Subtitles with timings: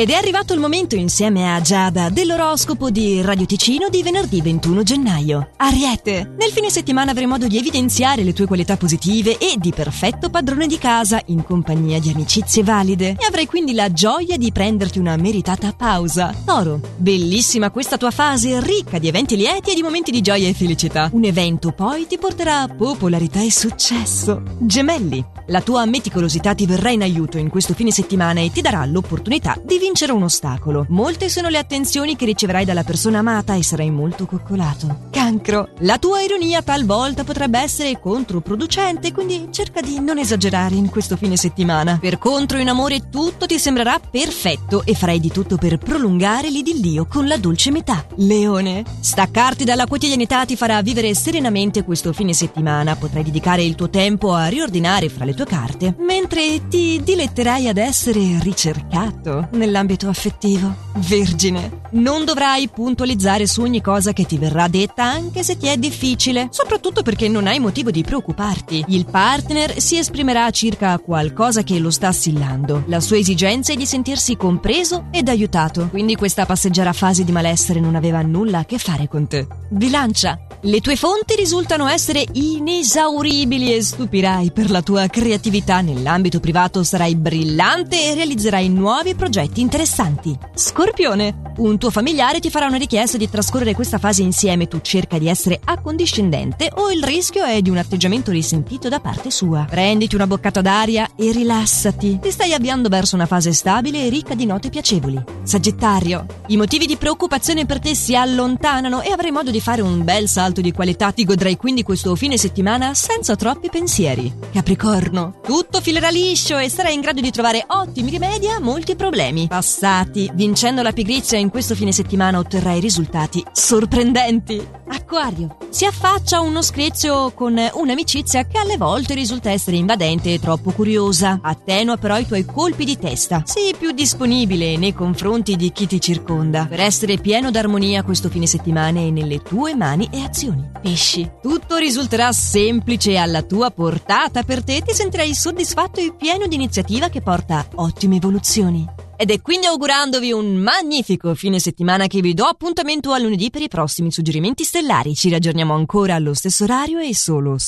[0.00, 4.82] Ed è arrivato il momento insieme a Giada dell'oroscopo di Radio Ticino di venerdì 21
[4.82, 5.50] gennaio.
[5.58, 10.30] Ariete, nel fine settimana avrai modo di evidenziare le tue qualità positive e di perfetto
[10.30, 14.98] padrone di casa in compagnia di amicizie valide e avrai quindi la gioia di prenderti
[14.98, 16.34] una meritata pausa.
[16.46, 20.54] Toro, bellissima questa tua fase ricca di eventi lieti e di momenti di gioia e
[20.54, 21.10] felicità.
[21.12, 24.40] Un evento poi ti porterà popolarità e successo.
[24.60, 28.82] Gemelli, la tua meticolosità ti verrà in aiuto in questo fine settimana e ti darà
[28.86, 30.86] l'opportunità di vincere un ostacolo.
[30.88, 35.08] Molte sono le attenzioni che riceverai dalla persona amata e sarai molto coccolato.
[35.10, 41.16] Cancro, la tua ironia talvolta potrebbe essere controproducente, quindi cerca di non esagerare in questo
[41.16, 41.98] fine settimana.
[42.00, 47.06] Per contro, in amore tutto ti sembrerà perfetto e farai di tutto per prolungare l'idillio
[47.06, 48.06] con la dolce metà.
[48.16, 52.96] Leone, staccarti dalla quotidianità ti farà vivere serenamente questo fine settimana.
[52.96, 57.76] Potrai dedicare il tuo tempo a riordinare fra le tue carte, mentre ti diletterai ad
[57.76, 60.74] essere ricercato nell'ambito affettivo.
[60.96, 65.76] Vergine, non dovrai puntualizzare su ogni cosa che ti verrà detta anche se ti è
[65.76, 68.84] difficile, soprattutto perché non hai motivo di preoccuparti.
[68.88, 72.82] Il partner si esprimerà circa qualcosa che lo sta assillando.
[72.86, 77.78] La sua esigenza è di sentirsi compreso ed aiutato, quindi questa passeggera fase di malessere
[77.78, 79.46] non aveva nulla a che fare con te.
[79.68, 85.80] Bilancia, le tue fonti risultano essere inesauribili e stupirai per la tua creatività.
[85.80, 90.36] Nell'ambito privato sarai brillante e realizzerai nuovi progetti interessanti.
[90.54, 94.66] Scorpione, un tuo familiare ti farà una richiesta di trascorrere questa fase insieme.
[94.66, 99.30] Tu cerca di essere accondiscendente o il rischio è di un atteggiamento risentito da parte
[99.30, 99.66] sua.
[99.68, 102.18] Prenditi una boccata d'aria e rilassati.
[102.20, 105.22] Ti stai avviando verso una fase stabile e ricca di note piacevoli.
[105.42, 110.02] Sagittario, i motivi di preoccupazione per te si allontanano e avrai modo di fare un
[110.02, 111.12] bel salto di qualità.
[111.12, 114.32] Ti godrai quindi questo fine settimana senza troppi pensieri.
[114.52, 119.48] Capricorno, tutto filerà liscio e sarai in grado di trovare ottimi rimedi a molti problemi
[119.50, 120.30] passati.
[120.32, 124.64] Vincendo la pigrizia in questo fine settimana otterrai risultati sorprendenti.
[124.86, 130.70] Acquario, si affaccia uno screzio con un'amicizia che alle volte risulta essere invadente e troppo
[130.70, 131.40] curiosa.
[131.42, 133.42] Attenua però i tuoi colpi di testa.
[133.44, 136.66] Sii più disponibile nei confronti di chi ti circonda.
[136.66, 140.70] Per essere pieno d'armonia questo fine settimana è nelle tue mani e azioni.
[140.80, 144.80] Pesci, tutto risulterà semplice e alla tua portata per te.
[144.80, 148.99] Ti sentirai soddisfatto e pieno di iniziativa che porta ottime evoluzioni.
[149.20, 153.60] Ed è quindi augurandovi un magnifico fine settimana che vi do appuntamento a lunedì per
[153.60, 155.14] i prossimi suggerimenti stellari.
[155.14, 157.58] Ci raggiorniamo ancora allo stesso orario e solo